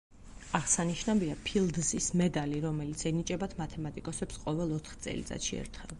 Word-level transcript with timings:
აღსანიშნავია 0.59 1.35
ფილდზის 1.49 2.07
მედალი, 2.23 2.63
რომელიც 2.65 3.05
ენიჭებათ 3.11 3.55
მათემატიკოსებს 3.61 4.41
ყოველ 4.47 4.79
ოთხ 4.79 5.01
წელიწადში 5.07 5.61
ერთხელ. 5.63 5.89